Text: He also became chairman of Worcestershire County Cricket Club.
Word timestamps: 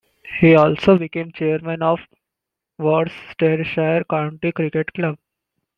He 0.39 0.55
also 0.55 0.97
became 0.97 1.31
chairman 1.31 1.83
of 1.83 1.99
Worcestershire 2.79 4.03
County 4.09 4.51
Cricket 4.51 4.91
Club. 4.95 5.19